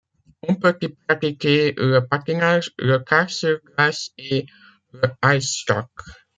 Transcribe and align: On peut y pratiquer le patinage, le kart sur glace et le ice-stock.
On 0.47 0.55
peut 0.55 0.79
y 0.81 0.87
pratiquer 0.87 1.75
le 1.77 1.99
patinage, 1.99 2.71
le 2.79 2.97
kart 2.97 3.29
sur 3.29 3.59
glace 3.63 4.09
et 4.17 4.47
le 4.93 5.09
ice-stock. 5.37 5.89